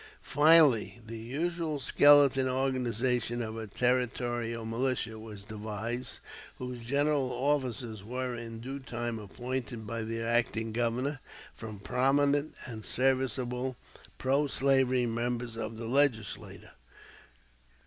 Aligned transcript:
Finally, 0.23 0.99
the 1.05 1.19
usual 1.19 1.77
skeleton 1.77 2.49
organization 2.49 3.39
of 3.39 3.55
a 3.55 3.67
territorial 3.67 4.65
militia 4.65 5.19
was 5.19 5.43
devised, 5.45 6.21
whose 6.57 6.79
general 6.79 7.29
officers 7.29 8.03
were 8.03 8.33
in 8.35 8.59
due 8.59 8.79
time 8.79 9.19
appointed 9.19 9.85
by 9.85 10.01
the 10.03 10.19
acting 10.19 10.71
Governor 10.71 11.19
from 11.53 11.77
prominent 11.77 12.55
and 12.65 12.83
serviceable 12.83 13.77
pro 14.17 14.47
slavery 14.47 15.05
members 15.05 15.55
of 15.55 15.77
the 15.77 15.85
Legislature. 15.85 16.71